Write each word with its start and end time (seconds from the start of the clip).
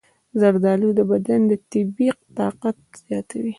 زردآلو 0.39 0.89
د 0.97 1.01
بدن 1.11 1.41
طبیعي 1.71 2.17
طاقت 2.37 2.77
زیاتوي. 3.05 3.49